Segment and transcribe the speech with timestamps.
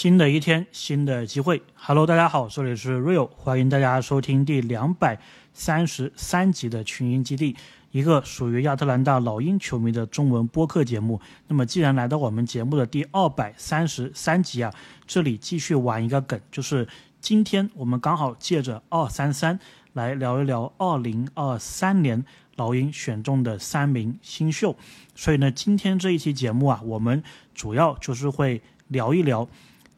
[0.00, 1.60] 新的一天，新的机会。
[1.74, 5.18] Hello，大家好，这里是 Real，欢迎大家收听第两百
[5.52, 7.56] 三十三集的群英基地，
[7.90, 11.20] 一个属于亚特兰大老鹰球迷的中文播客节目。
[11.48, 14.72] 那么，既然来到我们节目的第二百三十三集啊，
[15.04, 16.86] 这里继续玩一个梗，就是
[17.20, 19.58] 今天我们刚好借着二三三
[19.94, 24.76] 来聊一聊二零二三年老鹰选中的三名新秀。
[25.16, 27.20] 所以呢，今天这一期节目啊，我们
[27.52, 29.48] 主要就是会聊一聊。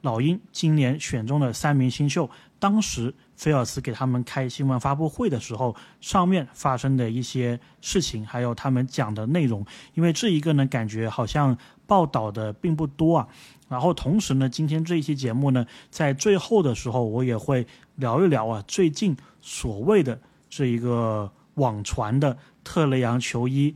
[0.02, 9.64] 老鹰今年选中的三名新秀，当时菲尔斯给他们开新闻发布会的时候，上面发生的一些事情，还有他们讲的内容。
[9.92, 13.28] 因为这一个呢，感觉好像报道的并不多啊。
[13.68, 23.74] 然后同时呢，今天这一期节目呢，在最后的时候，我也会聊一聊啊，最近所谓的这一个网传的特雷杨球衣，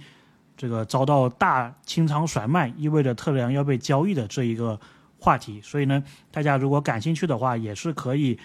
[0.57, 4.81] 这个遭到大清仓甩卖，意味着特雷杨要被交易的这一个。
[5.25, 8.39] 话题，所以呢，大家如果感兴趣的话，也是可以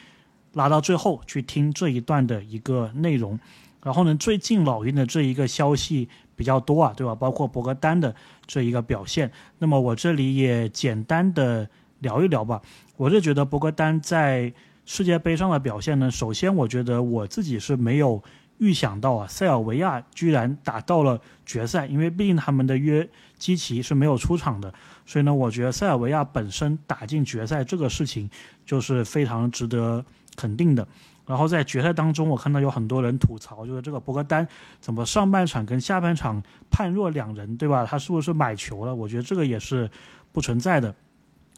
[0.54, 3.38] 拉到最后去听这一段的一个内容。
[3.84, 6.08] 然后呢，最近老鹰的这一个消息
[6.38, 7.14] 比较多啊，对吧？
[7.14, 8.16] 包括博格丹的
[8.48, 9.30] 这一个表现。
[9.58, 11.70] 那么我这里也简单的
[12.00, 12.62] 聊一聊吧。
[12.96, 14.54] 我是觉得博格丹在
[14.86, 18.24] 世界杯上的表现呢，首先我觉得我自己是没有
[18.60, 24.74] 预想到啊，塞尔维亚居然打到了决赛，因为毕竟他们的约基奇是没有出场的。
[25.06, 28.30] 所以呢，我觉得塞尔维亚本身打进决赛这个事情
[28.66, 30.88] 就是非常值得肯定的。
[31.26, 34.48] 然后在决赛当中，我看到有很多人吐槽，就是这个博格丹
[34.80, 37.86] 怎么上半场跟下半场判若两人，对吧？
[37.86, 38.96] 他是不是买球了？
[38.96, 39.90] 我觉得这个也是
[40.32, 40.94] 不存在的。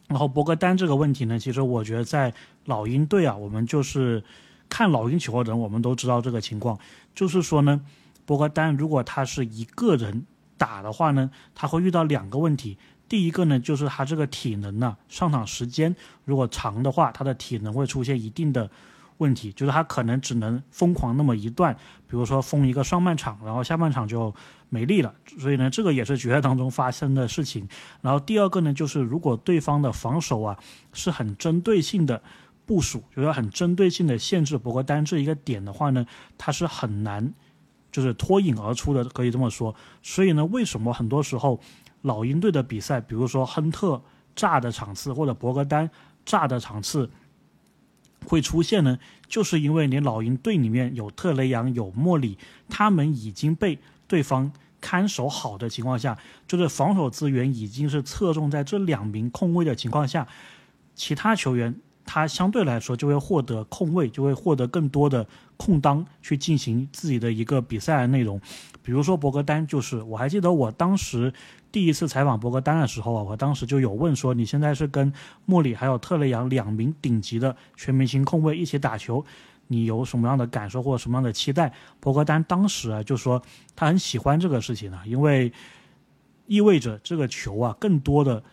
[0.08, 2.32] 然后博格丹这个问题呢，其实我觉得在
[2.66, 4.22] 老鹰队啊，我们就是
[4.72, 6.78] 看老鹰球的人，我们都知道这个情况，
[7.14, 7.78] 就是说呢，
[8.24, 10.24] 博格丹如果他是一个人
[10.56, 12.78] 打的话呢，他会遇到两个问题。
[13.06, 18.70] 第一个呢，就是他这个体能呢，上场时间如果长的话，他的体能会出现一定的
[19.18, 21.74] 问题，就是他可能只能疯狂那么一段，
[22.08, 24.34] 比如说封一个上半场，然后下半场就
[24.70, 25.14] 没力了。
[25.38, 27.68] 所以呢，这个也是决赛当中发生的事情。
[28.00, 30.56] 然后第二个呢，就是如果对方的防守啊
[30.94, 32.22] 是很针对性的
[32.66, 36.06] 部署，就是很针对性的限制博格丹这一个点的话呢，
[36.36, 37.32] 他是很难
[37.90, 39.74] 就是脱颖而出的，可以这么说。
[40.02, 41.60] 所以呢，为什么很多时候？
[42.04, 44.02] 老鹰队的比赛，比如说亨特
[44.34, 45.88] 炸的场次或者博格丹
[46.26, 47.08] 炸的场次
[48.26, 48.98] 会出现呢，
[49.28, 52.36] 就是因为你老鹰队里面有特雷杨有莫里，
[52.68, 56.18] 他们已经被对方看守好的情况下，
[56.48, 60.26] 就是防守资源已经是侧重在这两名控卫的情况下，
[60.96, 61.72] 其他球员
[62.04, 65.26] 他相对来说就会获得空位，就会获得更多的
[65.56, 68.40] 空当去进行自己的一个比赛的内容。
[68.82, 71.32] 比如说博格丹，就是我还记得我当时。
[71.72, 75.10] 第一次采访博格丹的时候啊，我当时就有问说：“你现在是跟
[75.46, 79.24] 莫里还有特雷杨两名顶级的全明星控卫一起打球，
[79.68, 83.42] 你有什么样的感受或者什么样的期待？”博格丹当时啊就说
[83.74, 85.50] 他很喜欢这个事情啊，因为
[86.46, 88.44] 意味着这个球啊更多的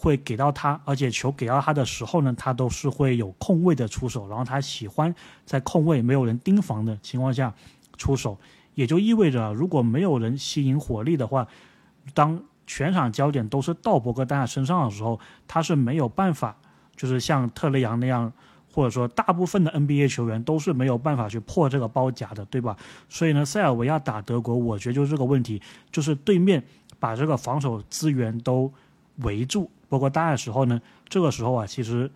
[0.00, 5.12] 会给到他，而且球给到他的时候呢，他都是会有空位的出手，然后他喜欢
[5.44, 7.52] 在空位没有人盯防的情况下
[7.96, 8.38] 出手，
[8.74, 11.48] 也就意味着如果没有人吸引火力的话，
[12.14, 16.56] 当全场焦点都是到博格丹身上的时候，他是没有办法，
[16.94, 18.32] 就是像特雷杨那样，
[18.72, 22.76] 或者说大部分的 NBA 球员都是没有办法去破这个包夹的，对吧？
[23.08, 25.60] 所以呢，塞尔维亚打德国，我觉得就是这个问题，
[25.90, 26.62] 就是对面
[27.00, 28.72] 把这个防守资源都
[29.16, 32.10] 围住博格丹的时候呢，这个时候啊，其实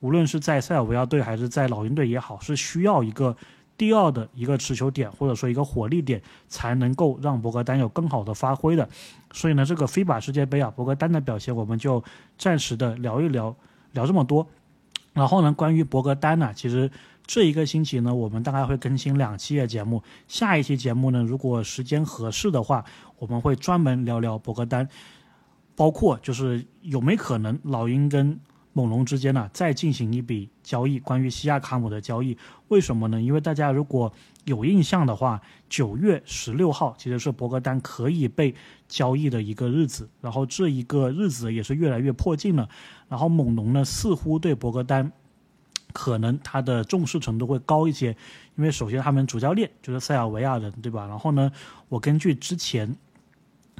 [0.00, 3.36] 无论是在塞尔维亚队还是在老鹰队也好，是需要一个。
[3.76, 8.88] 第二的一个持球点，或者说一个火力点，才能够让博格丹有更好的发挥的。
[9.32, 12.02] 所以呢，这个非法世界杯啊，博格丹的表现，我们就
[12.36, 13.54] 暂时的聊一聊，
[13.92, 14.44] 聊这么多。
[15.12, 16.90] 然后呢，关于博格丹呢，其实
[17.24, 20.02] 这一个星期呢，我们大概会更新两期的节目。
[20.26, 22.84] 下一期节目呢，如果时间合适的话，
[23.20, 24.88] 我们会专门聊聊博格丹，
[25.78, 28.38] 包括就是有没可能老鹰跟。
[28.74, 32.38] 猛龙之间呢，再进行一笔交易，关于西亚卡姆的交易，
[32.68, 33.20] 为什么呢？
[33.20, 34.12] 因为大家如果
[34.44, 38.54] 有印象的话，九月十六号其实是博格丹可以被
[38.86, 42.68] 交易的一个日子，然后这一个日子也是越来越迫近了。
[43.08, 45.10] 然后猛龙呢，似乎对博格丹
[45.92, 48.10] 可能他的重视程度会高一些，
[48.54, 51.04] 因为首先他们主教练就是塞尔维亚人，对吧？
[51.08, 51.50] 然后呢，
[51.88, 52.96] 我根据之前。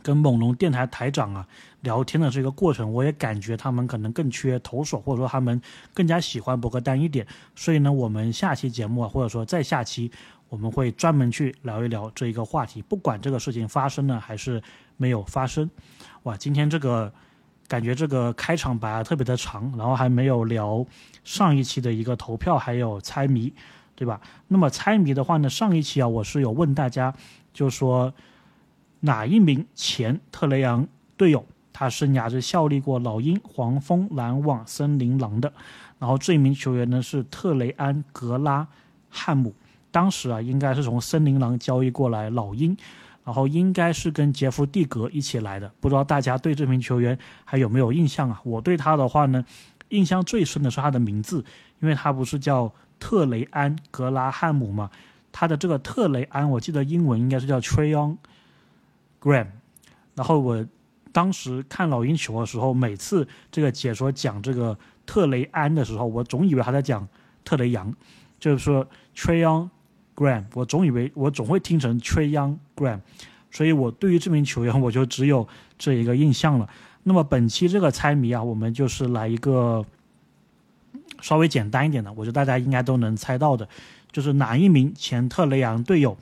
[0.08, 1.46] 跟猛龙电台台长啊
[1.82, 5.60] 聊天的这个过程，我也感觉他们可能更缺投手，或者说他们
[5.92, 7.26] 更加喜欢博格丹一点。
[7.54, 10.10] 所以呢，我们下期节目啊，或者说再下期，
[10.48, 12.80] 我们会专门去聊一聊这一个话题。
[12.80, 14.62] 不管这个事情发生了还是
[14.96, 15.68] 没有发生，
[16.22, 17.12] 哇，今天这个
[17.66, 20.82] 感觉这个开场白啊特别的长，然后还没有聊
[21.22, 23.52] 上一期的一个投票还有猜谜，
[23.94, 24.18] 对吧？
[24.46, 27.14] 那么猜谜的话呢，上一期啊我是有问大家，
[27.52, 28.10] 就说
[29.00, 30.86] 哪一名前特雷杨
[31.16, 35.52] 队友他生涯是效力过老鹰、黄蜂、篮网、森林狼的，
[35.98, 38.66] 然后这名球员呢是特雷安格拉
[39.08, 39.54] 汉姆。
[39.90, 42.76] 当时啊，应该是从森林狼交易过来老鹰，
[43.24, 45.70] 然后应该是跟杰夫蒂格一起来的。
[45.80, 48.40] 不知道大家对这名球员还有没有印象啊？
[48.44, 49.44] 我对他的话呢，
[49.88, 51.44] 印象最深的是他的名字，
[51.80, 54.90] 因为他不是叫特雷安格拉汉姆嘛？
[55.30, 58.16] 他的这个特雷安，我记得英文应该是叫 Trayon
[59.20, 59.46] Graham。
[60.14, 60.66] 然后我
[61.12, 67.06] 当时看老鹰球的时候，每次这个解说讲这个特雷安的时候，我总以为他在讲
[67.44, 67.94] 特雷杨，
[68.38, 69.70] 就是说 Trayon。
[70.18, 72.98] Gram，我总以为我总会听成 Trey Young Gram，
[73.52, 75.46] 所以我对于这名球员我就只有
[75.78, 76.68] 这一个印象了。
[77.04, 79.86] 那么本期这个猜谜啊，我们就是来一个
[81.20, 83.68] 稍微简单一点的，我觉得大家应该都能猜到的，
[84.10, 86.18] 就是哪一名前特雷杨队友，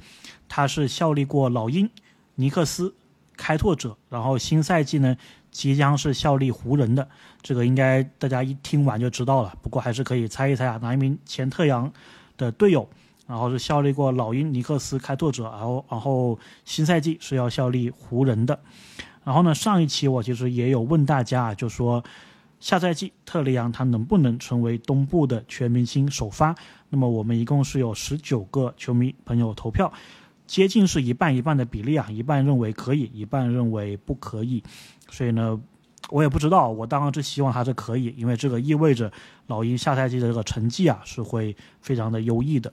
[0.46, 1.88] 他是效力过老鹰、
[2.36, 2.94] 尼克斯、
[3.36, 5.16] 开拓者，然后新赛季呢
[5.50, 7.08] 即将是效力湖人的，
[7.42, 9.52] 这个应该大家一听完就知道了。
[9.60, 11.92] 不过还是可以猜一猜啊，哪一名前特阳
[12.36, 12.88] 的队友？
[13.26, 18.56] 然后是效力过老鹰、尼克斯、开拓者，然后然后新赛季是要效力湖人的。
[19.24, 22.04] 然后呢，上一期我其实也有问大家，就说
[22.60, 26.54] 下赛季特雷杨他能不能成为东部的全明星首发？
[26.88, 29.92] 那么我们一共是有十九个球迷朋友投票，
[30.46, 34.62] 接近是一半一半的比例啊，一半认为可以，一半认为不可以。
[35.10, 35.60] 所以呢，
[36.10, 39.10] 我也不知道，我当然是希望他是可以，因为这个意味着
[39.48, 42.72] 老鹰下赛季的这个成绩啊是会非常的优异的。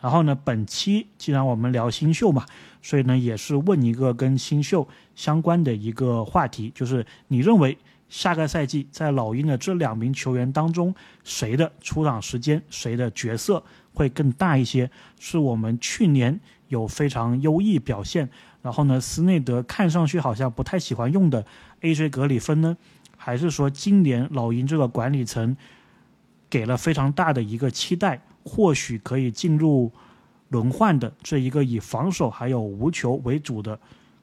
[0.00, 2.46] 然后呢，本期既然我们聊新秀嘛，
[2.80, 4.86] 所以呢也是问一个跟新秀
[5.16, 7.76] 相关的一个话题，就是你认为
[8.08, 10.94] 下个赛季在老鹰的这两名球员当中，
[11.24, 13.60] 谁的出场时间、谁的角色
[13.92, 14.88] 会更大一些？
[15.18, 16.38] 是我们去年
[16.68, 18.28] 有非常优异表现，
[18.62, 21.44] 然后呢斯内德看上去好像不太喜欢用的
[21.80, 22.76] AJ 格里芬呢，
[23.16, 25.56] 还是说今年老鹰这个管理层
[26.48, 28.20] 给了非常大的一个期待？
[28.44, 29.92] 或许可以进入
[30.48, 33.78] 轮换的这一个以防守还有无球为主的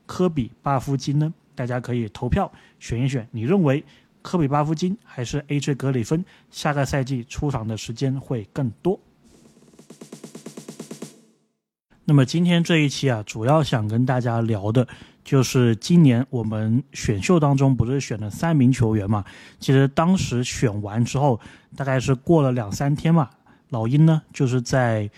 [0.07, 1.31] 科比巴夫金呢？
[1.53, 3.83] 大家可以投票选一选，你认为
[4.21, 8.99] 科比巴夫金还是 AJ 格里芬下个赛季出场的时间会更多？
[12.07, 14.87] 那么今天这一期啊，主要想跟大家聊的
[15.23, 19.25] 就是今年我们选秀当中不是选了三名球员嘛？
[19.59, 21.39] 其实当时选完之后，
[21.75, 23.27] 大概是过了两三天嘛。
[23.69, 25.09] 老鹰呢，就是在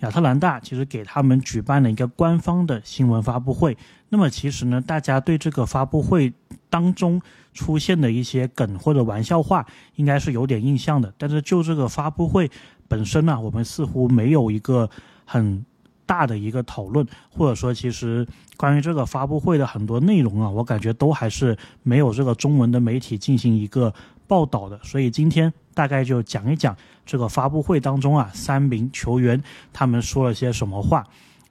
[0.00, 3.76] 亚特兰大，其实给他们举办了一个官方的新闻发布会。
[4.08, 6.32] 那么其实呢，大家对这个发布会
[6.70, 7.20] 当中
[7.52, 11.12] 出现的一些梗或者玩笑话，应该是有点印象的。
[11.18, 12.50] 但是就这个发布会
[12.88, 14.88] 本身呢，我们似乎没有一个
[15.26, 15.64] 很
[16.12, 18.26] 大的一个讨论，或者说，其实
[18.56, 23.94] 关于这个发布会的很多内容啊，我感觉都还是没有这个中文的媒体进行一个
[24.26, 24.78] 报道的。
[24.82, 25.50] 所以今天。
[25.74, 26.76] 大概就讲一讲
[27.06, 29.42] 这个发布会当中啊，三名球员
[29.72, 31.02] 他们说了些什么话。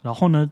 [0.04, 0.48] 然后呢，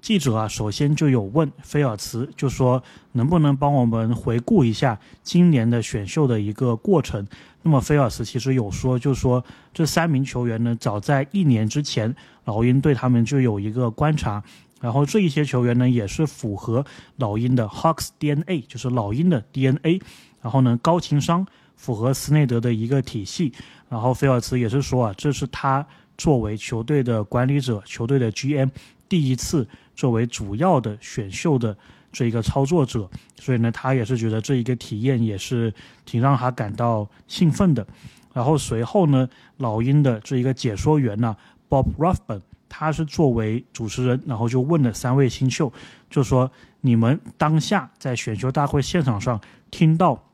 [0.00, 2.82] 记者啊，首先就有问菲尔茨，就说
[3.12, 7.26] 能不能帮我们回顾一下今年的选秀的一个过程。
[7.62, 14.42] 那么菲尔茨其实有说，就说这三名球员呢，早在一年之前，老鹰对他们就有一个观察。
[14.80, 16.84] 然后这一些球员呢，也是符合
[17.16, 20.00] 老鹰的 Hawks DNA，就是老鹰的 DNA。
[20.40, 21.46] 然后呢，高情商。
[21.76, 23.50] 符合斯内德的一个体系，
[23.88, 25.86] 然后菲尔茨也是说啊，这是他
[26.18, 28.68] 作为球队的管理者、球队的 GM
[29.08, 29.66] 第一次
[30.00, 31.76] 作为主要的选秀的
[32.10, 33.06] 这一个操作者，
[33.38, 35.70] 所以呢，他也是觉得这一个体验也是
[36.06, 37.86] 挺让他感到兴奋的。
[38.32, 39.28] 然后随后呢，
[39.58, 41.36] 老鹰的这一个解说员呢
[41.68, 45.70] ，Bob Ruffin，他是作为主持人，然后就问了三位新秀，
[46.08, 49.38] 就说你们当下在选秀大会现场上
[49.70, 50.29] 听到。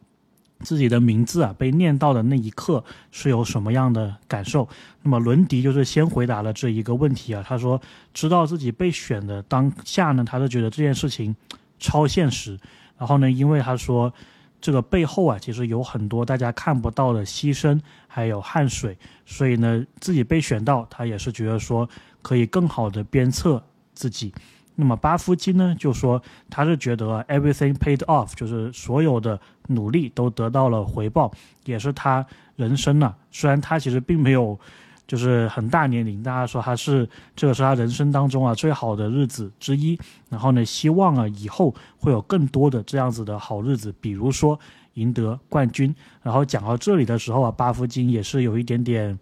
[0.60, 4.68] 自己的名字啊被念到的那一刻是有什么样的感受？
[5.02, 7.80] 那么伦迪就是先回答了这一个问题啊，他说
[8.14, 11.34] 知道自己被选的当下呢，他是觉得这件事情
[11.78, 12.58] 超现实。
[12.98, 14.12] 然后呢，因为他说
[14.60, 18.96] 这个背后啊其实有很多大家看不到的牺牲还有汗水，
[19.26, 21.88] 所以呢自己被选到，他也是觉得说
[22.22, 24.32] 可以更好的鞭策自己。
[24.76, 31.32] 那么巴夫金呢就说他是觉得 everything paid off，就是所有的努力都得到了回报，
[31.64, 32.24] 也是他
[32.56, 33.14] 人生呢。
[33.32, 34.58] 虽然他其实并没有
[35.06, 39.98] 就是很大年龄，大家说他是这个是他人生当中啊最好的日子之一。
[40.28, 44.58] 然后呢，希望啊以后会有更多的这样子的好日子，比如说
[44.94, 45.94] 赢得冠军。
[46.22, 49.18] 然后讲到这里的时候啊，巴夫金也是有一点点，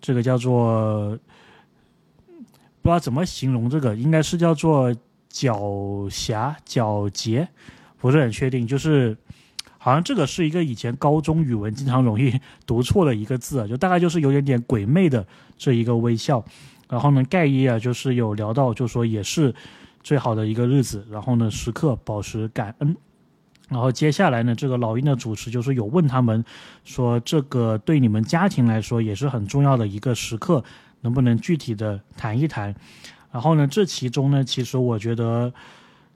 [0.00, 1.18] 这个叫做
[2.84, 4.92] 不知道怎么形容这个，应该是叫做
[5.32, 7.48] 狡黠、狡黠，
[7.98, 9.16] 不是很确定，就是。
[9.76, 15.26] 好像这个是一个以前高中语文经常容易读错的一个字啊，就大概就是有点点鬼魅的
[15.58, 16.42] 这一个微笑。
[16.88, 19.54] 然后呢，盖伊啊，就是有聊到，就说也是
[20.02, 21.06] 最好的一个日子。
[21.10, 22.96] 然后呢，时刻保持感恩。
[23.68, 26.42] 然后接下来呢，这个老鹰的主持就是有问他们
[26.86, 30.64] 说，这个对你们家庭来说也是很重要的一个时刻，
[31.04, 32.74] 能不能具体的谈一谈？
[33.30, 35.52] 然后呢，这其中呢，其实我觉得。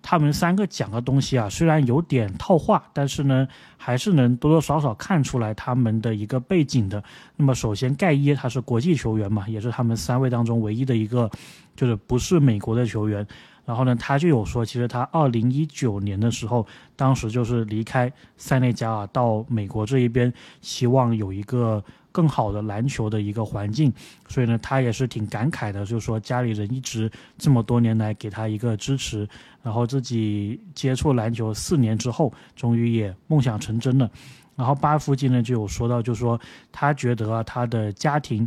[0.00, 7.02] 他们三个讲的东西啊，虽然有点套话，但是呢，还是能多多少少看出来他们的一个背景的。
[7.37, 11.28] 那么，首先盖伊他是国际球员嘛，也是他们三位当中唯一的一个，
[11.75, 13.26] 就是不是美国的球员。
[13.66, 16.64] 然后呢，他就有说，其实他二零一九年的时候，
[16.95, 21.85] 当时就是离开塞内加尔到美国这一边，希望有一个。
[22.18, 23.92] 更好的篮球的一个环境，
[24.26, 29.25] 所以呢，他也是挺感慨的，就是说家里人一直这么多年来给他一个支持，
[29.62, 34.10] 然后自己接触篮球四年之后，终于也梦想成真了。
[34.56, 36.40] 然后巴夫金呢就有说到，就是说
[36.72, 38.44] 他觉得啊，他的家庭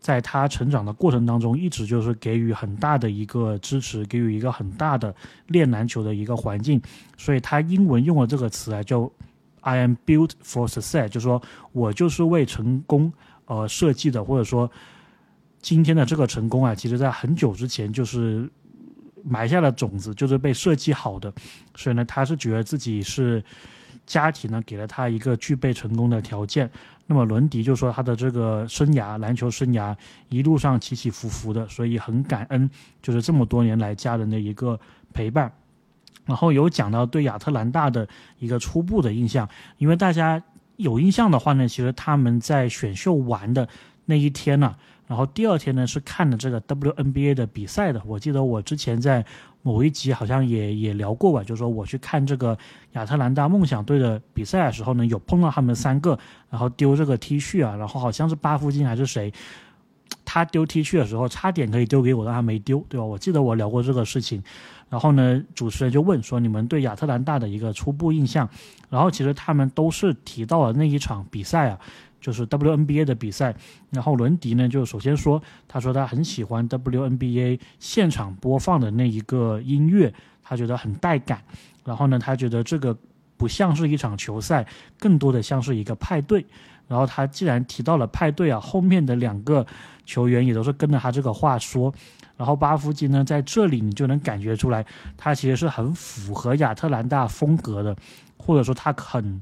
[0.00, 5.14] 在他成长的过程当中，一直就是给予很大的一个支持，给予一个很大的
[5.48, 6.80] 练篮球的一个环境，
[7.18, 9.12] 所以他英文用了这个词啊，就。
[9.62, 11.42] I am built for success，就是说
[11.72, 13.12] 我就是为成功
[13.46, 14.70] 呃设计的，或者说
[15.60, 18.50] 今天的这个成功啊，其实在很久之前就是
[19.24, 21.32] 埋下了种子，就是被设计好的。
[21.76, 23.42] 所以呢，他是觉得自己是
[24.04, 26.68] 家庭呢给了他一个具备成功的条件。
[27.06, 29.94] 那么伦迪就说他的这个生涯篮球生涯
[30.28, 32.68] 一路上起起伏伏的，所以很感恩，
[33.00, 34.78] 就是这么多年来家人的一个
[35.12, 35.52] 陪伴。
[36.24, 38.06] 然后有讲到对亚特兰大的
[38.38, 39.48] 一个初步的印象，
[39.78, 40.42] 因为大家
[40.76, 43.68] 有印象的话呢，其实他们在选秀完的
[44.06, 44.74] 那一天呢，
[45.06, 48.00] 然后第二天呢是看的这个 WNBA 的比赛的。
[48.06, 49.24] 我记得我之前在
[49.62, 52.56] 某一集好像也也聊过吧，就是说我去看这个
[52.92, 56.18] 亚特兰大梦想队的比赛的时候呢，有碰到他们三个，
[56.50, 59.32] 然后丢这个 T 恤啊，然后好像是巴夫金还是谁。
[60.24, 63.04] 他丢 T 恤的时候，差点可以丢给我，但他没丢，对吧？
[63.04, 64.42] 我记得我聊过这个事情。
[64.92, 68.46] 然后呢，主持人就问说：“你们对亚特兰大的一个初步印象？”
[68.90, 71.80] 然后其实他们都是提到了那一场比赛啊，
[72.20, 73.56] 就是 WNBA 的比赛。
[73.88, 81.42] 然后伦迪呢，就首先说，他说他很喜欢 WNBA 现场播放的那一个音乐，他觉得很带感。
[81.86, 82.94] 然后呢，他觉得这个
[83.38, 84.66] 不像是一场球赛，
[84.98, 86.44] 更多的像是一个派对。
[86.86, 89.66] 然后他既然提到了派对啊，后面的两个
[90.04, 91.94] 球员也都是跟着他这个话说。
[92.36, 94.84] 然后巴夫金呢，在这里你就能感觉出来，
[95.16, 97.96] 他其实是很符合亚特兰大风格的，
[98.36, 99.40] 或者说他很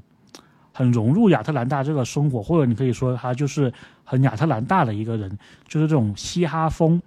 [0.71, 3.71] 很融入亚特兰大这个生活，或者你可以说他就是
[4.03, 7.01] 很亚特兰大的一个人，就是这种嘻哈风。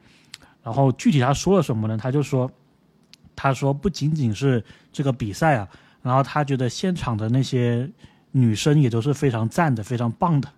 [0.62, 1.96] 然后具体他说了什么呢？
[1.96, 2.50] 他就说，
[3.36, 5.68] 他说不仅仅是这个比赛啊，
[6.02, 7.90] 然后他觉得现场的那些。
[8.36, 10.48] 女生也都是非常赞的，非常棒的。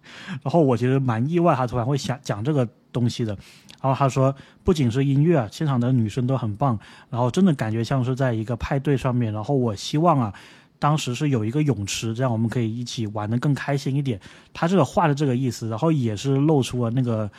[0.42, 3.36] 然后我觉得蛮意外，他突然会想讲这个东西的。
[3.80, 6.78] 然后他说，不仅是音乐啊，现场的女生都很棒。
[7.10, 9.32] 然后真的感觉像是在一个派对上面。
[9.32, 10.34] 然后我希望啊，
[10.78, 14.20] 当时是有一个泳池，这样我们可以一起玩的更开心一点。
[14.52, 17.30] 他这个话的这个意思，然后也是露出了那个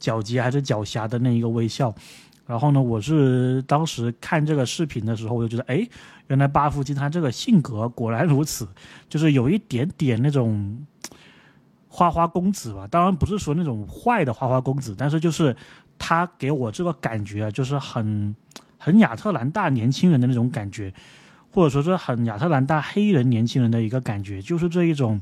[0.00, 1.94] 狡黠还是狡黠的那一个微笑。
[2.46, 5.84] 然后呢，我是当时看这个视频的时候，我就觉得，哎，
[6.28, 8.68] 原来巴夫金他这个性格果然如此，
[9.08, 10.86] 就是有一点点那种
[11.88, 12.86] 花花公子吧。
[12.88, 15.56] 当然不是说那种坏的花花公子，但是就是
[15.98, 18.34] 他给我这个感觉啊，就是很
[18.78, 20.92] 很亚特兰大年轻人的那种感觉，
[21.50, 25.20] 或者说是很亚特兰大黑人年轻人的一个感觉，就是这一种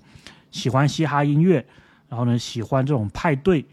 [0.50, 1.66] 喜欢嘻哈音乐，
[2.08, 3.64] 然后呢喜欢这种派对。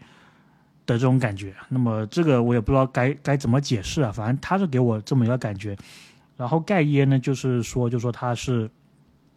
[0.84, 5.76] 的这种感觉，那么这个我也不知道该该怎么解释啊，反正他是给我这么一个感觉。
[6.36, 8.68] 然后盖耶呢，就是说，就说他是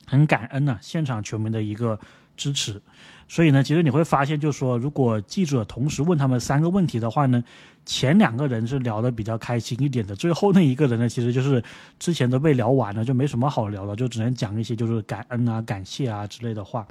[0.08, 2.00] 很感恩呢现场球迷的一个
[2.36, 2.82] 支持。
[3.27, 7.44] 所以呢，其实你会发现，就是说，如果记者同时问他们三个问题的话呢，
[7.86, 11.63] 前两个人是聊得比较开心一点的，最后那一个人呢，其实就是
[12.00, 16.86] 之前都被聊完了，就没什么好聊的，就只能讲一些就是感恩啊、感谢啊之类的话。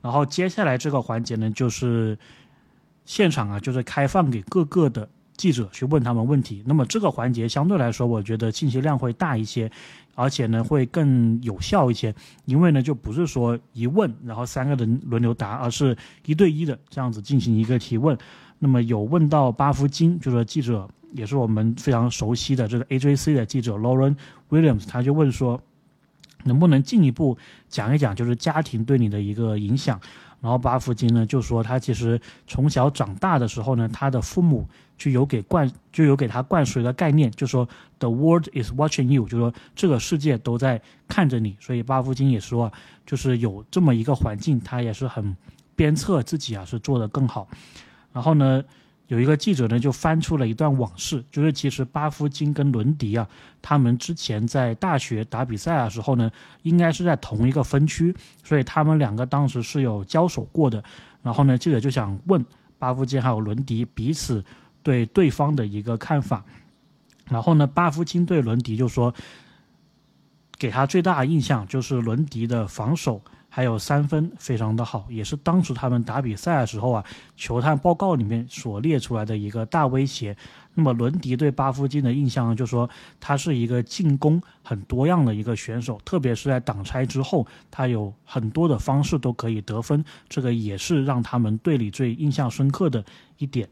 [0.00, 2.18] 然后接下来这个环节呢，就是。
[3.06, 6.62] 现场啊，就是开放给各个的记者去问他们问题。
[6.64, 9.68] 那么这个环节相对来说，我觉得信息量会大一些，
[10.14, 12.14] 而且呢会更有效一些。
[12.44, 18.16] 因为呢就不是说一问，然后三个人轮流答，而是一对一的这样子进行一个提问。
[18.58, 24.14] 那么有问到巴夫金，就是记者，也是我们非常熟悉的这个 AJC 的记者 Lauren
[24.50, 25.58] Williams，他就问说，
[26.44, 27.38] 能不能进一步
[27.68, 29.98] 讲一讲，就是家庭对你的一个影响？
[30.40, 34.66] 然后巴夫金呢就说，他其实从小长大的时候呢，他的父母
[34.96, 37.68] 就有给灌就有给他灌输一个概念，就说
[37.98, 41.56] The world is watching you，就说这个世界都在看着你。
[41.60, 42.72] 所以巴夫金也说，
[43.06, 45.36] 就是有这么一个环境，他也是很
[45.76, 47.46] 鞭策自己啊，是做得更好。
[48.12, 48.64] 然后呢？
[49.10, 53.28] 有一个记者呢，就翻出了一段往事，就是其实巴夫金跟伦迪啊，
[53.60, 56.30] 他们之前在大学打比赛的时候呢，
[56.62, 58.14] 应该是在同一个分区，
[58.44, 60.80] 所以他们两个当时是有交手过的。
[61.24, 62.44] 然后呢，记者就想问
[62.78, 64.44] 巴夫金还有伦迪彼此
[64.80, 66.44] 对对方的一个看法。
[67.28, 69.12] 然后呢，巴夫金对伦迪就说，
[70.56, 73.20] 给他最大的印象就是伦迪的防守。
[73.52, 77.04] 还有三分非常的好，也是当时他们打比赛的时候啊，
[77.36, 80.36] 球探报告里面所列出来的一个大威胁。
[80.74, 82.88] 那么伦迪对巴夫金的印象就说
[83.18, 93.04] 他是一个进攻很多样的一个选手，特别是在挡拆之后，他有很多的方式都可以得分，这个也是让他们队里最印象深刻的
[93.38, 93.68] 一点。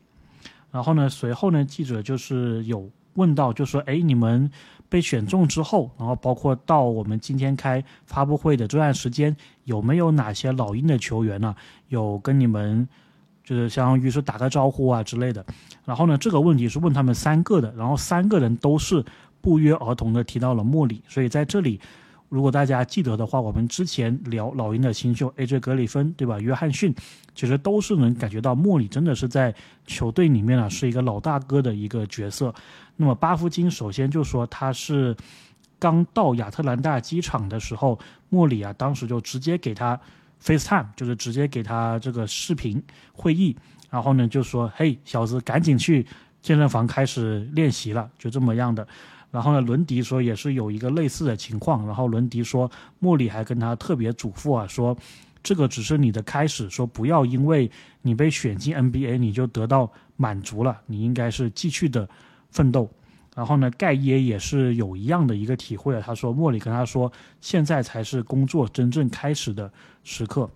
[0.73, 4.51] 然后呢，随后呢，记者就是有问到，就说：“哎，你们。”
[4.89, 11.55] 被选中之后，然后包括到我们今天开发布会的这段时间，有没有哪些老鹰的球员呢？
[11.89, 12.89] 有跟你们
[13.45, 15.45] 就是相当于是打个招呼啊之类的。
[15.85, 19.05] 然后呢，这个问题是问他们三个的，然后三个人都是
[19.41, 21.81] 不约而同的提到了莫里，所以在这里。
[22.31, 26.39] 如果大家记得的话，我们之前聊老鹰的新秀 AJ 格里芬，对吧？
[26.39, 26.95] 约翰逊，
[27.35, 29.55] 其实都是能感觉到莫里真的是在
[29.87, 32.55] 球队里面啊是一个老大哥的一个角色。
[33.01, 35.17] 那么巴夫金首先就说他是
[35.79, 39.99] 刚到亚特兰大机场的时候，莫里啊当时就直接给他
[40.43, 43.57] FaceTime，就是直接给他这个视频会议，
[43.89, 46.05] 然后呢就说：“嘿，小子，赶紧去
[46.43, 48.87] 健身房开始练习了。”就这么样的。
[49.31, 51.87] 然后呢，伦迪说也是有一个类似的情况。
[51.87, 54.97] 然后伦迪说，莫里还跟他特别嘱咐啊，说
[55.43, 57.71] 这个只是你的开始，说不要因为
[58.03, 62.09] 你被选进 NBA 你就得到满足了，你应该是继续的
[62.51, 62.89] 奋斗。
[63.35, 70.51] 然后呢，盖耶也是有一样的一个体会，他说莫里跟他说，现在才是工作真正开始的时刻。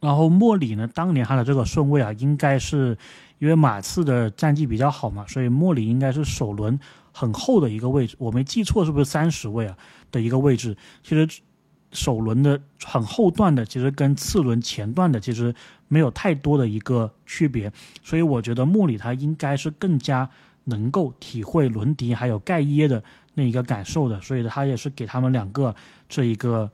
[0.00, 2.96] 然后莫里呢，当年他的这个顺位啊，应该是
[3.38, 6.78] 因为马刺的战绩比较好嘛，所以莫里应该是首轮。
[7.14, 9.76] 很厚的一个位置，我没记错是不是三十位啊
[10.10, 10.74] 的一个位置？
[11.02, 11.42] 其实
[11.90, 15.54] 首轮的很后段的，其实跟次轮前段的其实
[15.88, 17.70] 没有太多的一个区别，
[18.02, 20.30] 所以我觉得莫里他应该是更加
[20.64, 23.02] 能够体会伦迪还有盖耶的
[23.34, 25.74] 那一个感受的，所以他也是给他们两个
[26.08, 26.70] 这一个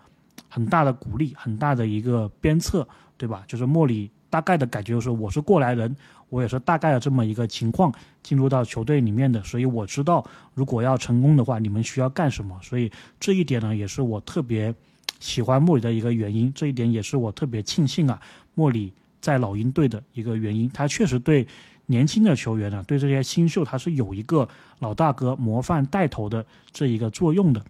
[0.48, 3.44] 很大的鼓励，很大的一个鞭策，对吧？
[3.46, 5.96] 就是莫里大概的感觉就是我是过来人。
[6.30, 7.90] 我也是大概的这么一个情况
[8.22, 10.22] 进入到球队里面的，所以我知道
[10.52, 12.54] 如果要成功的话，你们需要干什么。
[12.62, 14.74] 所以这一点呢，也是我特别
[15.20, 16.52] 喜欢莫里的一个原因。
[16.54, 18.20] 这一点也是我特别庆幸啊，
[18.54, 20.68] 莫里在老鹰队的一个原因。
[20.68, 21.48] 他确实对
[21.88, 24.48] 年轻的球员呢，对这些新秀，他是有一个
[24.78, 27.62] 老大哥模范带头的这一个作用的。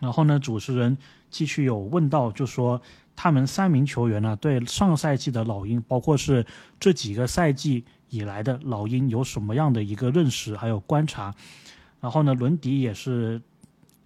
[0.00, 0.98] 然后呢，主持人
[1.30, 2.82] 继续有问到，就说。
[3.18, 6.44] 他们三名球员呢，对上赛季的老鹰，包括是
[6.78, 11.34] 这几个赛季以来的老鹰，有什么样的一个认识还有观察？
[11.98, 13.40] 然后呢，伦迪也是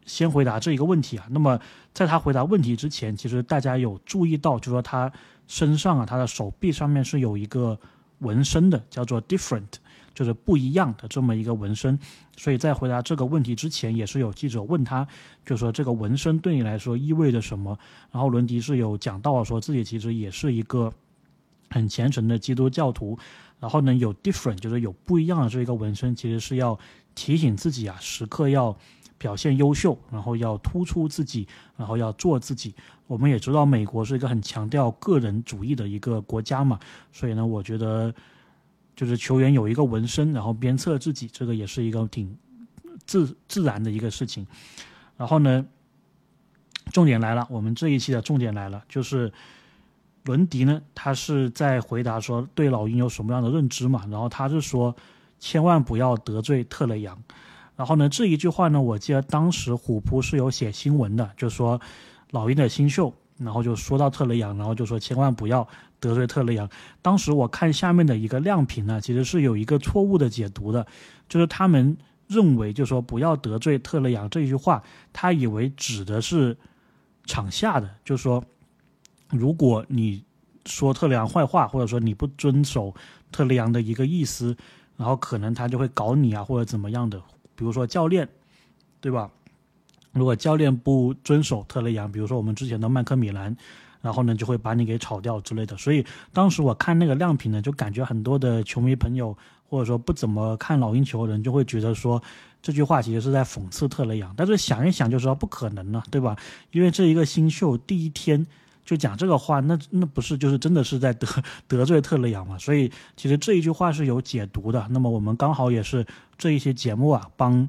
[0.07, 1.27] 先回答这一个问题啊。
[1.29, 1.59] 那么
[1.93, 5.11] 在他回答问题之前，其实大家有注意到，就说他
[5.49, 7.77] 身上啊，他的手臂上面是有一个
[8.21, 9.67] 纹身的，叫做 different。
[10.13, 11.99] 就是不一样的这么一个纹身，
[12.37, 15.07] 所以在回答这个问题之前，也是有记者问他，
[15.47, 17.79] 就说这个纹身对你来说意味着什么？
[18.11, 20.93] 然后伦迪是有讲到说自己其实也是一个
[21.71, 23.17] 很虔诚的基督教徒，
[23.61, 26.79] 然后呢有 different 就是有不一样的这一个纹身，其实是要
[27.15, 28.77] 提醒自己啊，时刻要
[29.17, 32.75] 表现优秀，然后要突出自己，然后要做自己。
[33.11, 36.79] 我们也知道美国是一个很强调个人主义的一个国家嘛，
[37.11, 38.15] 所以呢，我觉得。
[38.97, 42.37] 就是球员有一个纹身，然后鞭策自己，这个也是一个挺
[43.07, 44.47] 自自然的一个事情。
[45.17, 45.65] 然后呢，
[46.93, 49.33] 重点来了，我们这一期的重点来了，就是
[50.25, 54.05] 伦迪呢，他是在回答说对老鹰有什么样的认知嘛？
[54.11, 54.95] 然后他是说，
[55.39, 57.19] 千万不要得罪特雷杨。
[57.77, 61.81] 然后呢，这一句话呢，我记得当时虎扑是有写新闻的，就说
[62.31, 65.67] 老鹰的新秀，然后就说到特雷杨，然后就说千万不要。
[66.01, 66.67] 得罪特雷杨，
[67.03, 70.87] 当时我看下面的一个亮屏呢，其实是有一个错误的解读的，
[71.29, 71.95] 就是他们
[72.27, 76.57] 认为就说不要得罪特雷杨这句话，他以为指的是
[77.27, 78.43] 场下的，就说
[79.29, 80.25] 如果你
[80.65, 82.95] 说特雷杨坏话，或者说你不遵守
[83.31, 84.57] 特雷杨的一个意思，
[84.97, 87.23] 然后可能他就会搞你啊，或者怎么样的。
[87.55, 88.27] 比如说教练，
[89.03, 89.31] 对吧？
[90.13, 93.57] 如果教练不遵守特雷杨，比如说我们之前的麦克米兰，
[94.03, 95.77] 然后呢就会把你给炒掉之类的。
[95.77, 99.37] 所以当时我看那个亮屏呢，就感觉很多的球迷朋友，
[99.69, 102.21] 或者说不怎么看老鹰球的人，就会觉得说
[102.61, 104.35] 这句话其实是在讽刺特雷杨。
[104.37, 106.37] 但是想一想就知道不可能了，对吧？
[106.73, 108.45] 因为这一个新秀第一天
[108.85, 111.29] 就讲这个话，那那不是就是真的是在得
[111.69, 112.59] 得罪特雷杨嘛？
[112.59, 114.85] 所以其实这一句话是有解读的。
[114.91, 116.05] 那么我们刚好也是
[116.37, 117.69] 这一些节目啊，帮。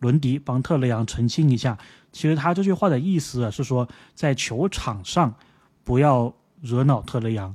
[0.00, 1.76] 伦迪帮特雷杨澄清一下，
[2.12, 5.34] 其实他这句话的意思是说，在球场上
[5.82, 7.54] 不要惹恼特雷杨。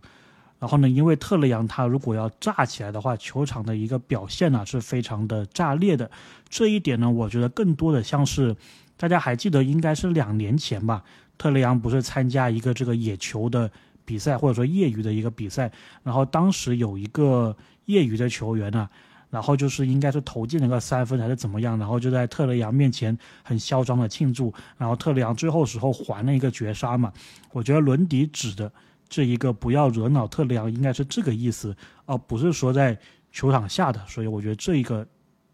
[0.59, 6.09] 然后呢，因为特雷杨他如果要炸起来的话，球场的一个表现呢是非常的炸裂的。
[6.47, 8.55] 这一点呢，我觉得更多的像是
[8.95, 11.03] 大家还记得，应该是两年前吧，
[11.37, 13.69] 特雷杨不是参加一个这个野球的
[14.05, 18.89] 比赛，或者说业余的一个比赛，然后当时有一个业余的球员呢。
[19.33, 27.11] 然后就是应该是投进了个三分还是怎么样，然后就在特雷杨面前很嚣张的庆祝，然后特雷杨最后时候还了一个绝杀嘛。
[27.51, 28.71] 我觉得伦迪指的
[29.09, 32.95] 这一个不要惹恼特雷杨应该是这个意思，而不是说在
[33.31, 33.99] 球场下的。
[34.07, 35.03] 所以我觉得这一个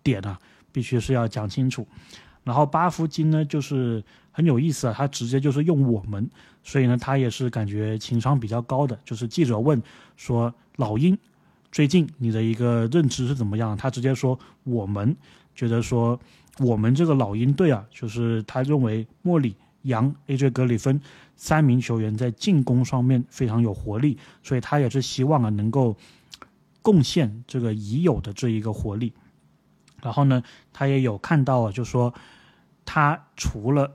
[0.04, 0.38] 点啊，
[0.74, 1.88] 必须是要讲清楚。
[2.44, 6.30] 然后巴夫金呢，就是很有意思啊，他直接就是用我们，
[6.64, 9.00] 所以呢，他也是感觉情商比较高的。
[9.06, 9.82] 就是记者问
[10.18, 11.18] 说老鹰。
[11.72, 13.78] 最近你的一个认知是怎么样？
[13.78, 15.16] 他直接说，我们
[15.54, 16.20] 觉得说，
[16.58, 21.00] 我们这个老鹰队啊，就是他认为莫里、杨、AJ 格里芬
[21.36, 25.96] 三名球员在进攻上面非常有活力，所以他也是希望啊能够
[26.82, 29.14] 贡献这个已有的这一个活力。
[30.02, 30.42] 然后呢，
[30.74, 32.12] 他也有看到啊，就说
[32.84, 33.92] 他除了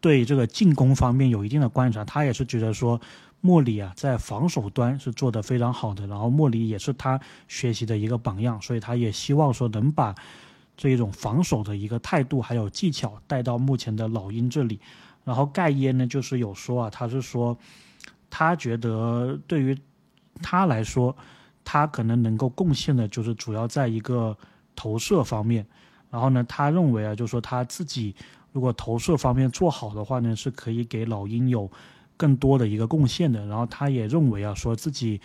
[0.00, 2.98] 对这个进攻方面有一定的观察，他也是觉得说。
[3.44, 10.14] 莫里啊，在防守端是做得非常好的，然后莫里也是他学习的一个榜样，所以他也希望说能把
[10.76, 14.78] 这种防守的一个态度还有技巧带到目前的老鹰这里。
[15.24, 17.58] 然后盖耶呢，就是有说啊，他是说
[18.30, 19.76] 他觉得对于
[20.40, 21.14] 他来说，
[21.64, 24.38] 他可能能够贡献的就是主要在一个
[24.76, 25.66] 投射方面。
[26.10, 28.14] 然后呢，他认为啊，就是说他自己
[28.52, 31.68] 如果投射方面做好的话呢，是可以给老鹰有。
[32.16, 35.20] 更多的一个贡献的，然后他也认为啊，说自己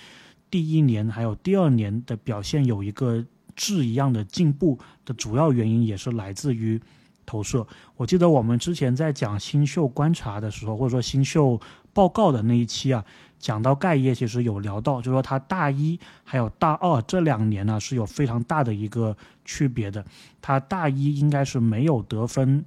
[0.50, 3.24] 第一年还有第二年的表现有一个
[3.56, 6.80] 质一样的进步的主要原因也是来自于
[7.26, 7.66] 投射。
[7.96, 11.60] 我记得我们之前在讲新秀观察的时候，或者说新秀
[11.94, 13.04] 报告的那一期啊，
[13.38, 20.06] 讲到盖耶其实有聊到，就说他大一还有大二这两年呢是有非常大的一个区别的。
[20.42, 22.64] 他大一应该是没有得分。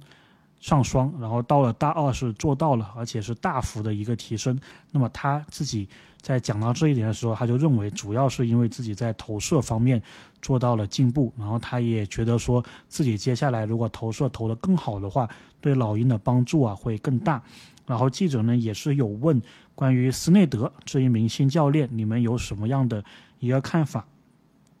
[0.61, 4.57] 上双，然后到了大二是做到了，而且是大幅的一个提升。
[4.91, 5.89] 那么他自己
[6.21, 9.99] 在讲到这一点的时候，他就认为主要是因为自己在投射方面
[10.39, 15.27] 做到了进步，然后他也觉得说自己接下来如果投射投得更好的话，
[15.59, 17.41] 对老鹰的帮助啊会更大。
[17.87, 19.41] 然后记者呢也是有问
[19.73, 23.03] 关于斯内德这一名新教练，你们有什么样的
[23.39, 24.05] 一个看法？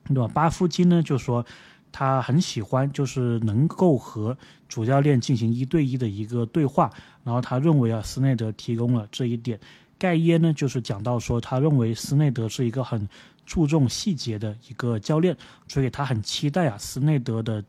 [0.05, 0.27] 对吧？
[0.31, 1.43] 巴夫金呢就说。
[1.91, 4.37] 他很喜欢，就是能够和
[4.69, 6.89] 主教练进行一对一的一个对话。
[7.23, 9.59] 然后他认为啊，斯内德提供了这一点。
[9.99, 13.07] 盖耶呢，就是讲到说，他认为斯内德是一个很
[13.45, 17.63] 注重细节的一个教练，所以他很期待啊，斯内德的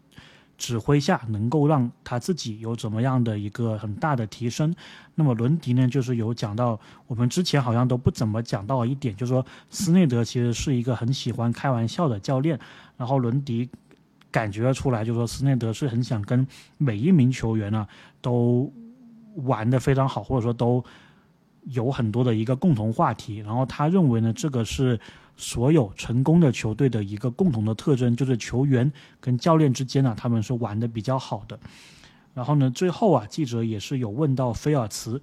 [0.56, 4.74] 指挥下能够让他自己有怎么样的一个很大的提升。
[5.14, 12.58] 那么伦迪呢，就是有讲到，我们之前好像都不怎么讲到一点，就是说斯内德其实是一个很喜欢开玩笑的教练。
[12.96, 13.68] 然后伦迪。
[14.32, 16.44] 感觉出来，就是说斯内德是很想跟
[16.78, 17.86] 每一名球员呢
[18.20, 18.72] 都
[19.36, 20.82] 玩的非常好，或者说都
[21.64, 23.36] 有很多的一个共同话题。
[23.36, 24.98] 然后他认为呢，这个是
[25.36, 28.90] 所有成功的球队的一个共同的特征，就是球员
[29.20, 31.56] 跟教练之间呢，他们是玩的比较好的。
[32.34, 35.20] 然后呢，最后啊，记者也是有问到菲尔茨，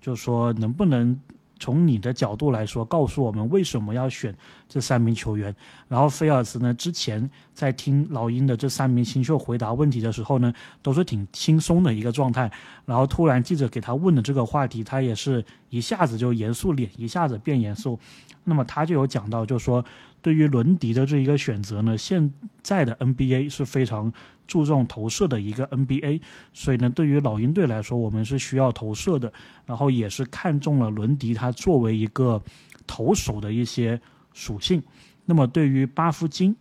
[0.00, 1.20] 就说能不能。
[1.62, 4.34] 从你的角度来说，告诉我们为什么要选
[4.68, 5.54] 这三名球员。
[5.86, 12.50] 然后菲尔兹呢，之前在听老鹰的这三名新秀回答问题的时候呢，都是挺轻松的一个状态。
[12.84, 17.96] 然后突然记者给他问的这个话题，他也是一下子就严肃脸，一下子变严肃。
[18.42, 19.84] 那么他就有讲到，就说
[20.22, 22.32] 对于伦迪的这一个选择呢，现
[22.62, 24.10] 在的 NBA 是非常。
[24.44, 26.20] 注重投射的一个 NBA，
[26.52, 29.32] 所以呢，对于老鹰队来说，我们是需要投射的，
[29.64, 32.42] 然后也是看中了伦迪他作为一个
[32.86, 33.98] 投手的一些
[34.34, 34.82] 属性。
[35.24, 36.54] 那么对于巴夫金，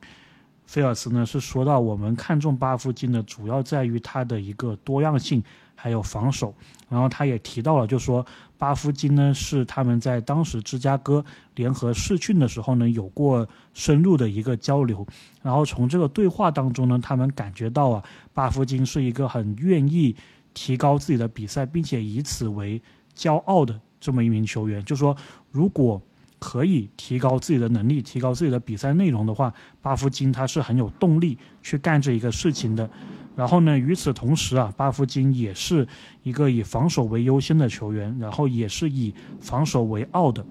[0.65, 5.43] 菲尔斯呢是说到，我们看中巴夫金呢，主要在于他的一个多样性，
[5.81, 6.53] 还有防守。
[6.87, 8.23] 然后他也提到了，就说
[8.57, 11.23] 巴夫金呢是他们在当时芝加哥
[11.55, 15.07] 联合试训的时候呢有过深入的一个交流。
[15.41, 20.15] 然后从这个对话当中呢，他们感觉到啊，巴夫金是一个很愿意
[20.53, 22.79] 提高自己的比赛，并且以此为
[23.17, 24.83] 骄傲的这么一名球员。
[24.85, 25.15] 就说
[25.49, 25.99] 如果
[26.39, 32.89] 可以提高自己的能力，提高自己的比赛内容的话，巴夫金他是很有动力去干这一个事情的。
[33.35, 35.87] 然后呢，与此同时啊，巴夫金也是
[36.23, 40.45] 一个以防守为优先的球员，然后也是以防守为傲的。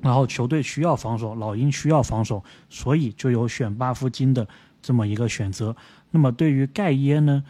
[0.00, 4.46] 然后球队需要防守，老鹰需要防守，所以就有选巴夫金的
[4.80, 5.74] 这么一个选择。
[6.10, 7.44] 那么对于盖耶呢，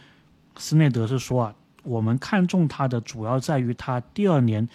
[0.57, 4.67] 斯内德是说啊，我们看中他的主要在于他第二年。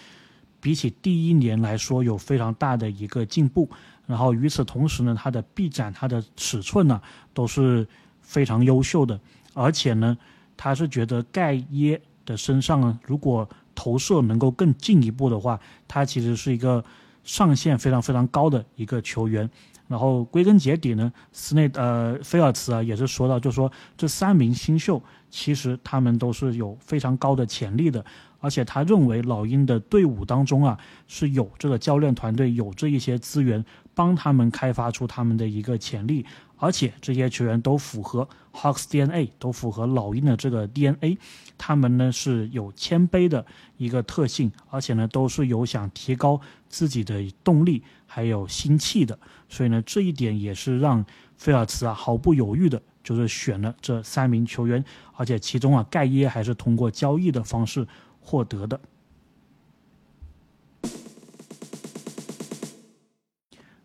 [0.61, 3.69] 比起第一年来说，有非常大的一个进步。
[4.05, 7.01] 然后与此同时呢，他的臂展、他的尺寸呢，
[7.33, 7.87] 都是
[8.21, 9.17] 非常优秀的。
[9.61, 10.17] 而且呢，
[10.55, 16.83] 他是觉得盖耶的身上呢，如果投射能够更进一步的话，他其实是一个
[17.23, 19.49] 上限非常非常高的一个球员。
[19.89, 28.05] 然后归根结底呢，斯内呃菲尔茨啊也是说到，就说这三名新秀其实他们都是有非常高的潜力的。
[28.41, 36.25] 而且他认为老鹰的队伍当中啊是有这个教练团队有这一些资源帮他们开发出他们的一个潜力，
[36.59, 41.17] 而且这些球员都符合 Hawks DNA，都符合老鹰的这个 DNA，
[41.57, 43.45] 他们呢是有谦卑的
[43.77, 49.17] 一个特性，而且呢都是有想提高自己的动力还有心气的，
[49.47, 51.03] 所以呢这一点也是让
[51.37, 54.83] 菲尔茨啊毫不犹豫的就是选了这三名球员，
[55.15, 57.87] 而且其中啊盖耶还是通过交易的方式。
[58.21, 58.79] 获得的。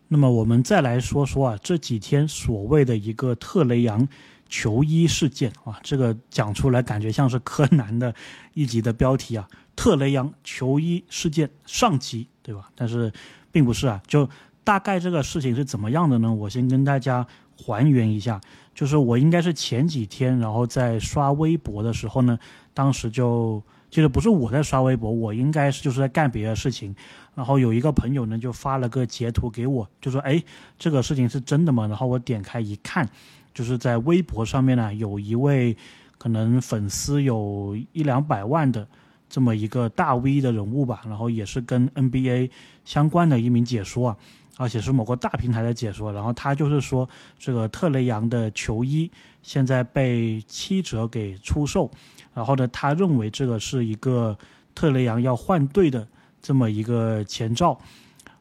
[0.07, 4.07] 那么我们再来说说啊，这几天所谓的一个特雷杨
[4.47, 8.13] 球衣事件啊，这个讲出来感觉像是柯南的
[8.53, 12.69] 一集的标题啊，特雷杨球衣事件上集，对吧？
[12.75, 13.11] 但是
[13.51, 14.29] 并不是啊，就
[14.63, 16.33] 大概这个事情是怎么样的呢？
[16.33, 17.25] 我先跟大家
[17.57, 18.39] 还原一下，
[18.73, 22.37] 就是我应该是前几天，然后在刷微博的时候呢，
[22.73, 23.63] 当时就。
[23.95, 26.93] 其实不是我在刷微博，我应该是就是在干别的事情。
[27.33, 30.43] 然后有一个朋友呢，就发了个截图给我，就说：“哎，
[30.77, 33.07] 这个事情是真的吗？”然后我点开一看，
[33.53, 35.77] 就是在微博上面呢，有一位
[36.17, 38.85] 可能粉丝有一两百万的
[39.29, 42.49] 这么一个大 V 的人物吧，然后也是跟 NBA
[42.83, 44.17] 相关的一名解说啊，
[44.57, 46.11] 而且是某个大平台的解说。
[46.11, 47.07] 然后他就是说，
[47.39, 49.09] 这个特雷杨的球衣
[49.41, 51.89] 现在被七折给出售。
[52.35, 54.37] 然后呢，他认为这个是一个
[54.75, 56.05] 特雷杨要换队的
[56.41, 57.79] 这么一个前兆。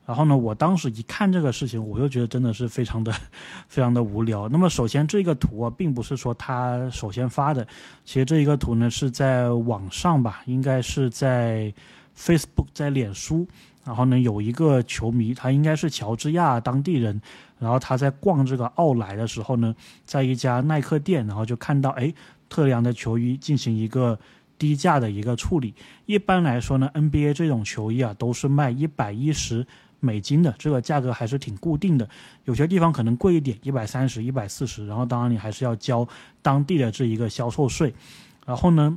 [0.05, 3.11] 然后呢，我当时一看这个事情，我就觉得真的是非常的、
[3.69, 4.47] 非常的无聊。
[4.51, 7.67] 那么首先这个图啊，并不是说他首先发的，
[8.05, 11.73] 其实这一个图呢是在网上吧，应该是在
[12.19, 13.47] Facebook，在脸书。
[13.83, 17.19] 然后呢，有一个球迷，他应该是乔治亚当地人，
[17.59, 22.13] 然后他在逛这个奥莱的时候呢，在一家耐克店，然后就看到哎。
[22.55, 24.17] 特量的球衣进行一个
[24.57, 25.75] 低价的一个处理。
[26.07, 29.67] 一般来说呢，NBA 这种球衣啊都是卖一百一十
[29.99, 32.09] 美金的，这个价格还是挺固定的。
[32.45, 34.87] 有些地方可能贵一点，一百三十、一百四十。
[34.87, 36.07] 然后当然你还是要交
[36.43, 37.93] 当地的这一个销售税。
[38.47, 38.97] 然后呢，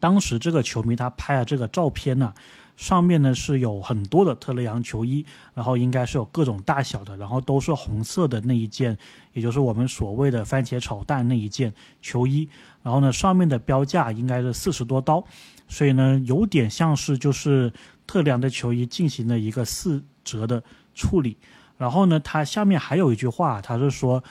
[0.00, 2.34] 当时这个球迷他拍了这个照片呢。
[2.76, 8.96] 上面呢是有很多的特雷杨球衣，然后应该是有各种大小的，然后都是红色的那一件，
[9.32, 12.48] 也就是我们所谓的番茄炒蛋那一件球衣。
[12.82, 15.24] 然后呢，上面的标价应该是四十多刀，
[15.68, 17.72] 所以呢，有点像是就是
[18.06, 20.62] 特雷杨的球衣进行了一个四折的
[20.94, 21.36] 处理。
[21.78, 24.22] 然后呢，它下面还有一句话，它是说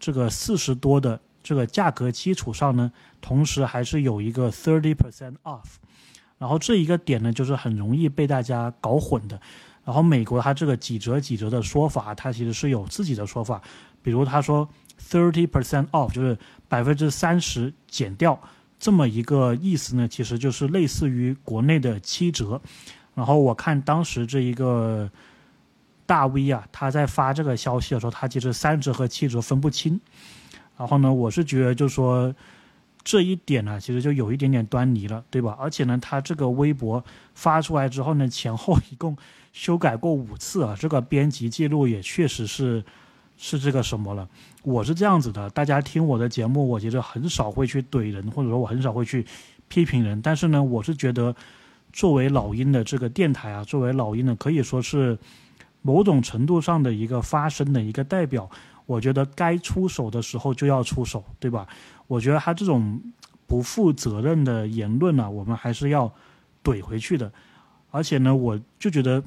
[0.00, 5.76] 这个四十多的这个价格基础上呢，同时还是有一个 thirty percent off。
[6.42, 9.40] 然后这一个点呢，就是很容易被大家搞混的。
[9.84, 13.62] 然后美国它这个几折几折的说法，它其实是有自己的说法。
[14.02, 14.68] 比如他说
[15.08, 16.36] thirty percent off，就是
[16.68, 18.36] 百分之三十减掉
[18.80, 22.60] 这么一个意思呢，其实就是类似于国内的七折。
[23.14, 25.08] 然后我看当时这一个
[26.06, 30.00] 大 V 啊，他在发这个消息的时候，他其实三折和七折分不清。
[30.76, 32.34] 然后呢，我是觉得就说。
[33.04, 35.56] 这一点呢，其实就有一点点端倪了，对吧？
[35.58, 37.02] 而且呢，他这个微博
[37.34, 39.16] 发出来之后呢，前后一共
[39.52, 42.84] 修改过五次啊，这个编辑记录也确实是
[43.36, 44.28] 是这个什么了。
[44.62, 49.26] 我是这样子的，大家听我的节目，我觉得很少会去怼人，或者说我很少会去
[49.68, 50.22] 批评人。
[50.22, 51.34] 但是呢，我是觉得
[51.92, 55.18] 作为老鹰的这个电台啊，作为老鹰的可以说是
[55.82, 58.48] 某种程度上的一个发声的一个代表，
[58.86, 61.66] 我觉得该出手的时候就要出手，对吧？
[62.06, 63.00] 我觉得他这种
[63.46, 66.12] 不负责任的言论呢，我们还是要
[66.62, 67.32] 怼回去的。
[67.90, 69.22] 而且呢，我就觉得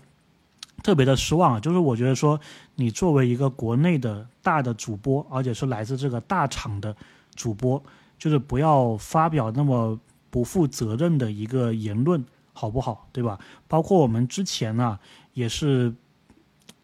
[0.83, 2.39] 特别的失望，就是我觉得说，
[2.75, 6.95] 你作为一个国内的大的主播，而且是来自这个大厂的
[7.35, 7.81] 主播，
[8.17, 13.07] 就是不要发表那么不负责任的一个言论，好不好？
[13.11, 13.39] 对吧？
[13.67, 14.99] 包括我们之前呢，
[15.33, 15.93] 也是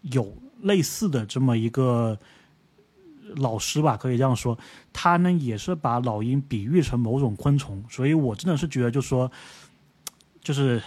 [0.02, 2.18] 有类似的这么一个。
[3.36, 4.58] 老师吧，可以这样说，
[4.92, 9.32] 他呢也是把老鹰比喻成某种昆虫，所以我真的是觉得，就说，
[10.42, 10.82] 就是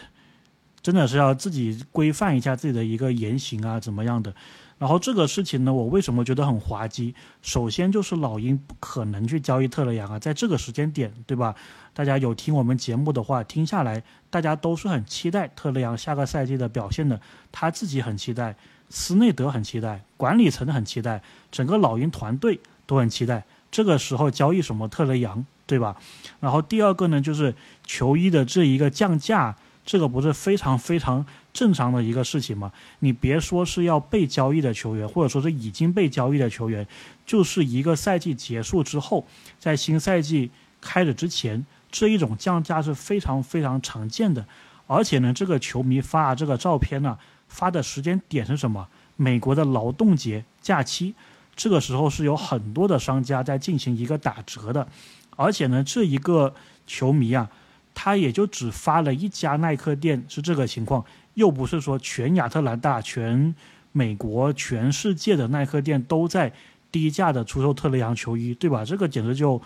[0.83, 4.35] 真的是要自己规范一下自己的一个言行啊，怎么样的。
[4.77, 7.15] 然后这个事情呢，我为什么觉得很滑稽？
[7.41, 11.55] 首先就是老鹰不可能去交易特雷杨啊，在这个时间点，对吧？
[11.95, 17.21] 大家有听我们节目的话，听下来，大家都是很期待特雷杨下个赛季的表现的，
[17.53, 18.57] 他自己很期待。
[18.91, 23.45] 斯内德很期待，管理层很期待，整个老鹰团队都很期待。
[23.71, 25.97] 这个时候交易什么特雷杨，对吧？
[26.39, 32.71] 然后第二个呢，就是球衣的这一个降价，这个不是非常非常正常的一个事情吗？
[33.01, 36.87] 你别说是要被交易的球员，或者说是已经被交易的球员，
[37.27, 39.27] 就是一个赛季结束之后，
[39.59, 44.47] 在新赛季开始之前，这一种降价是非常非常常见的。
[44.87, 47.19] 而且呢，这个球迷发这个照片呢。
[47.55, 48.89] 发的时间点是什么？
[49.17, 51.15] 美国的劳动节假期，
[51.55, 54.89] 这个时候是有很多的商家在进行一个打折的，
[55.37, 56.53] 而且呢，这一个
[56.85, 57.49] 球迷啊，
[57.95, 63.55] 他也就只发了一家耐克店是这个情况，又不是说全亚特兰大、全
[63.93, 66.53] 美国、全世界的耐克店都在
[66.91, 68.85] 低价的出售特雷杨球衣，对吧？
[68.85, 69.63] 这个简直就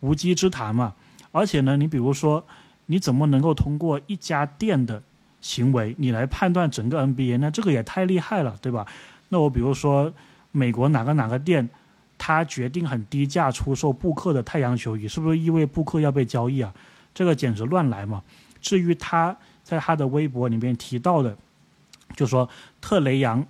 [0.00, 0.94] 无稽之谈嘛！
[1.30, 2.44] 而且呢，你比如说，
[2.86, 5.00] 你怎么能够通过一家店的？
[5.40, 8.86] 行为，你来判断整个 NBA，那这个也太厉害了，对吧？
[9.30, 10.12] 那我比如说，
[10.52, 11.68] 美国哪个哪个店，
[12.18, 16.74] 他决定很低价出售布克的太阳球衣，是不是意味布克要被交易啊？
[17.14, 18.22] 这个简直乱来嘛！
[18.60, 21.36] 至于他在他的微博里面提到的，
[22.14, 22.48] 就说
[22.80, 23.46] 特雷杨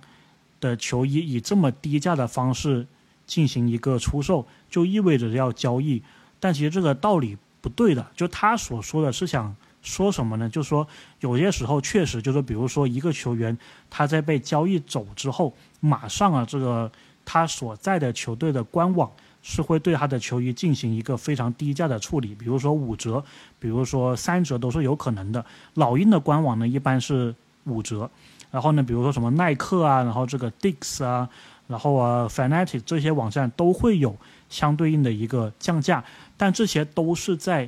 [0.59, 2.87] 的球衣以这么低价的方式
[3.25, 6.01] 进行一个出售，就意味着要交易，
[6.39, 9.55] 但其实这个道理不对的，就他所说的是想。
[9.81, 10.47] 说什么呢？
[10.47, 10.87] 就说
[11.21, 13.57] 有些时候确实就是，比如说一个球员
[13.89, 16.91] 他在被交易走之后，马上啊，这个
[17.25, 23.23] 他所在的球队的官网是会对他的球衣进行一个非常低价的处理，比如说五折，
[23.59, 25.43] 比如说三折都是有可能的。
[25.73, 28.07] 老鹰的官网呢一般是五折，
[28.51, 31.27] 然后呢，比如说什么耐克啊，然后这个 Dix 啊，
[31.67, 34.15] 然后啊 Fanatic 这些网站都会有
[34.47, 36.03] 相对应的一个降价，
[36.37, 37.67] 但这些都是在。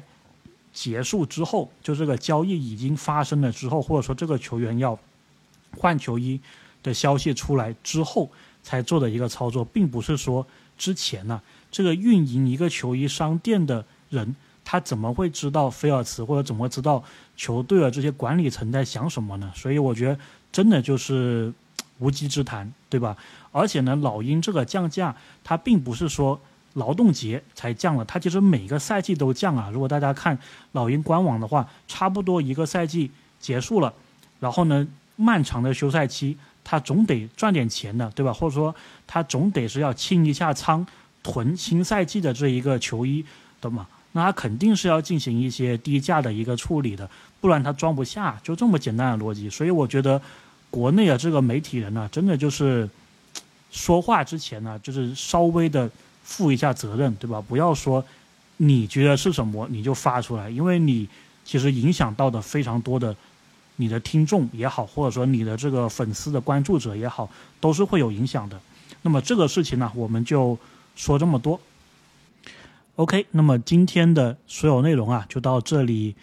[0.74, 4.98] 结束之后，就这个交易已经发生了之后，或者说这个球员要
[5.78, 6.42] 换球衣
[6.82, 8.32] 的消息出来之后
[8.64, 11.40] 才做的一个操作，并不是说之前呢，
[11.72, 17.04] 这个运营一个球衣商店的人他怎么会知道菲尔茨或者怎么知道
[17.38, 19.52] 球队的这些管理层在想什么呢？
[19.56, 20.18] 所以我觉得
[20.52, 21.54] 真的就是
[22.00, 23.16] 无稽之谈，对吧？
[23.52, 26.42] 而且呢，老鹰这个降价，它并不是说。
[26.74, 29.70] 劳动节才降了，它其实每个赛季都降啊。
[29.72, 30.38] 如果大家看
[30.72, 33.94] 老鹰官网的话，差不多一个赛季结束了，
[34.40, 38.34] 然后呢，漫长的休赛期，它总得赚点钱的，对吧？
[38.34, 38.74] 或者说，
[39.06, 40.84] 它总得是要清一下仓，
[41.22, 43.24] 囤新赛季的这一个球衣
[43.62, 43.86] 的嘛。
[44.14, 47.08] 那它肯定是要进行一些低价的一个处理的，
[47.40, 49.48] 不然它装不下，就这么简单的逻辑。
[49.48, 50.20] 所以我觉得，
[50.72, 52.90] 国内的这个媒体人呢，真的就是
[53.72, 55.88] 说话之前呢，就是稍微的。
[56.24, 57.40] 负一下责任，对吧？
[57.42, 58.04] 不要说
[58.58, 61.08] 你觉得是什么你就发出来，因为你
[61.44, 63.16] 其实影响到的非常多的
[63.76, 68.58] 你的听众也好，或者说你的这个粉丝的关注者也好，都是会有影响的。
[69.02, 70.58] 那么这个事情呢，我们就
[70.96, 71.60] 说这么多。
[72.96, 76.16] OK，那么今天的所有内容啊，就到这里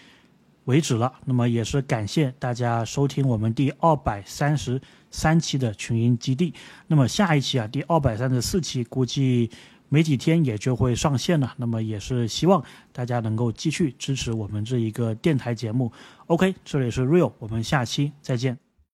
[0.65, 1.13] 为止了。
[1.27, 6.55] 那么也是感谢大家收听我们第二百三十三期的群英基地。
[6.87, 9.51] 那么下一期啊，第二百三十四期估计。
[9.91, 15.93] 没几天也就会上线了，那么也是希望大家能够继续支持我们这一个电台节目。
[16.29, 18.70] OK，这里是 Real，我们下期再见。